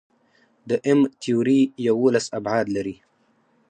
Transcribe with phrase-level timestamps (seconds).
[0.69, 2.95] د M-تیوري یوولس ابعاد لري.